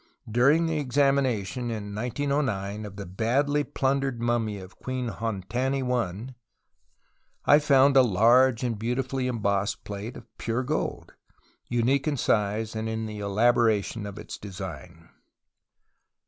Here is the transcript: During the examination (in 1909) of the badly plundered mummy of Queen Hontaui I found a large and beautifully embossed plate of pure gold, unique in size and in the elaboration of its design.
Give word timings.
During 0.27 0.65
the 0.65 0.79
examination 0.79 1.65
(in 1.69 1.93
1909) 1.93 2.87
of 2.87 2.95
the 2.95 3.05
badly 3.05 3.63
plundered 3.63 4.19
mummy 4.19 4.57
of 4.57 4.79
Queen 4.79 5.09
Hontaui 5.11 6.33
I 7.45 7.59
found 7.59 7.95
a 7.95 8.01
large 8.01 8.63
and 8.63 8.79
beautifully 8.79 9.27
embossed 9.27 9.83
plate 9.83 10.17
of 10.17 10.25
pure 10.39 10.63
gold, 10.63 11.13
unique 11.69 12.07
in 12.07 12.17
size 12.17 12.75
and 12.75 12.89
in 12.89 13.05
the 13.05 13.19
elaboration 13.19 14.07
of 14.07 14.17
its 14.17 14.39
design. 14.39 15.07